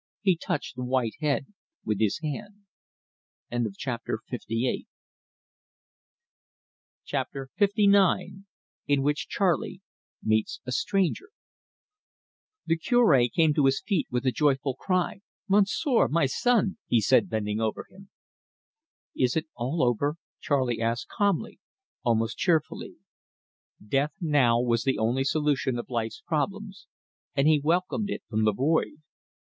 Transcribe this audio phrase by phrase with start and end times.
[0.23, 1.53] He touched the white head
[1.85, 2.63] with his hand.
[3.77, 4.87] CHAPTER LIX.
[8.87, 9.81] IN WHICH CHARLEY
[10.23, 11.29] MEETS A STRANGER
[12.65, 15.21] The Cure came to his feet with a joyful cry.
[15.47, 18.09] "Monsieur my son," he said, bending over him.
[19.15, 21.59] "Is it all over?" Charley asked calmly,
[22.01, 22.95] almost cheerfully.
[23.87, 26.87] Death now was the only solution of life's problems,
[27.35, 29.03] and he welcomed it from the void.